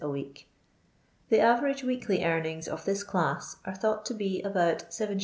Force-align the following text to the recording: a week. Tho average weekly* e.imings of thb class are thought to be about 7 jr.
a 0.03 0.09
week. 0.09 0.47
Tho 1.29 1.37
average 1.37 1.83
weekly* 1.83 2.21
e.imings 2.21 2.67
of 2.67 2.83
thb 2.85 3.05
class 3.05 3.57
are 3.65 3.75
thought 3.75 4.03
to 4.07 4.15
be 4.15 4.41
about 4.41 4.91
7 4.91 5.19
jr. 5.19 5.19